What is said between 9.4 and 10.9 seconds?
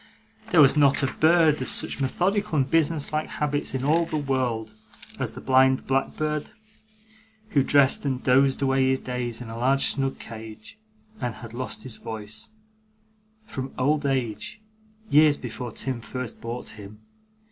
in a large snug cage,